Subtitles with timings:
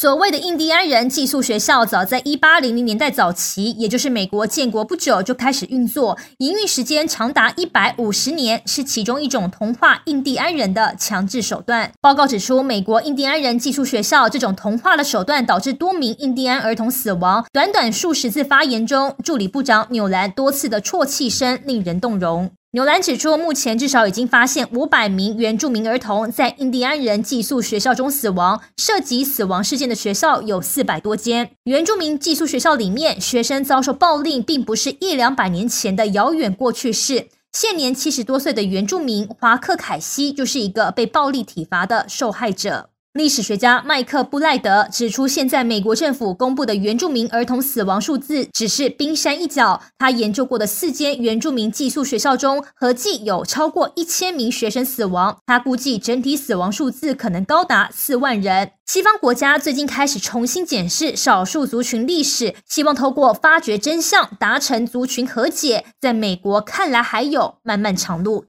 [0.00, 11.92] 所谓的印第安人寄宿学校，早在一八零零年代早期，也就是美国建国不久就开始运作，营运时间长达一百五十年，是其中一种同化印第安人的强制手段。
[12.00, 17.44] 报告指出，美国印第安人寄宿学校这种同化的手段，导致多名印第安儿童死亡。
[17.52, 22.50] 短短数十字发言中，助理部长纽兰多次的啜泣声令人动容。
[22.72, 31.50] 纽兰指出，目前至少已经发现五百名原住民儿童在印第安人寄宿学校中死亡，涉及死亡事件的学校有四百多间。
[31.64, 37.26] 原住民寄宿学校里面，学生遭受暴力，并不是一两百年前的遥远过去式。
[37.52, 42.90] 现年七十多岁的原住民华克凯西就是一个被暴力体罚的受害者。
[43.12, 49.82] 历史学家麦克布赖德指出，现在美国政府公布的原住民儿童死亡数字只是冰山一角。
[49.98, 55.36] 他研究过的四间原住民寄宿学校中，合计有超过一千名学生死亡。
[55.44, 58.70] 他估计整体死亡数字可能高达四万人。
[58.86, 65.84] 西方国家最近开始重新检视少数族群历史，希望透过发掘真相，达成族群和解。
[66.00, 68.44] 在美国看来，还有漫漫长路。